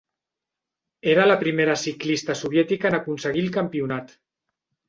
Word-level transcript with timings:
Era 1.11 1.25
la 1.31 1.35
primera 1.43 1.77
ciclista 1.83 2.39
soviètica 2.41 2.93
en 2.93 3.01
aconseguir 3.01 3.47
el 3.47 3.55
Campionat. 3.59 4.19